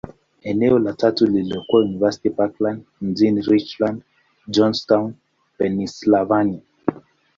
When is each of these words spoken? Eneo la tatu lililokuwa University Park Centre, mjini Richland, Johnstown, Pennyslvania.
Eneo 0.41 0.79
la 0.79 0.93
tatu 0.93 1.25
lililokuwa 1.27 1.81
University 1.81 2.29
Park 2.29 2.57
Centre, 2.57 2.83
mjini 3.01 3.41
Richland, 3.41 4.01
Johnstown, 4.47 5.13
Pennyslvania. 5.57 6.59